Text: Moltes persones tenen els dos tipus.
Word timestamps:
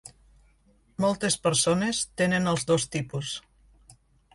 Moltes 1.05 1.37
persones 1.45 2.03
tenen 2.23 2.53
els 2.57 2.69
dos 2.73 2.91
tipus. 2.97 3.41